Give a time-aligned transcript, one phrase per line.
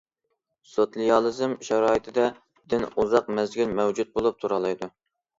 [0.67, 2.23] سوتسىيالىزم شارائىتىدا
[2.75, 4.89] دىن ئۇزاق مەزگىل مەۋجۇت بولۇپ تۇرالايدۇ.